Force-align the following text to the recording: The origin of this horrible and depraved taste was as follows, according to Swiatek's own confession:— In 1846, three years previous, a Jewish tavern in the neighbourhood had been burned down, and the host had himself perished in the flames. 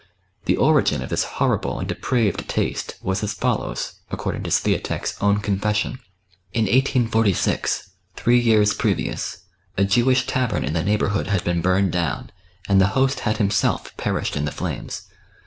The 0.45 0.57
origin 0.57 1.03
of 1.03 1.09
this 1.11 1.25
horrible 1.37 1.77
and 1.77 1.87
depraved 1.87 2.49
taste 2.49 2.95
was 3.03 3.21
as 3.21 3.35
follows, 3.35 3.99
according 4.09 4.41
to 4.41 4.49
Swiatek's 4.49 5.15
own 5.21 5.39
confession:— 5.41 5.99
In 6.55 6.63
1846, 6.63 7.87
three 8.15 8.39
years 8.39 8.73
previous, 8.73 9.43
a 9.77 9.85
Jewish 9.85 10.25
tavern 10.25 10.63
in 10.65 10.73
the 10.73 10.81
neighbourhood 10.83 11.27
had 11.27 11.43
been 11.43 11.61
burned 11.61 11.91
down, 11.91 12.31
and 12.67 12.81
the 12.81 12.87
host 12.97 13.19
had 13.19 13.37
himself 13.37 13.95
perished 13.97 14.35
in 14.35 14.45
the 14.45 14.51
flames. 14.51 15.03